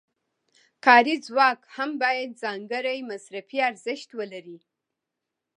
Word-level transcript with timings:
کاري 0.85 1.15
ځواک 1.27 1.59
هم 1.75 1.89
باید 2.03 2.39
ځانګړی 2.43 2.97
مصرفي 3.11 3.57
ارزښت 3.69 4.09
ولري 4.19 4.59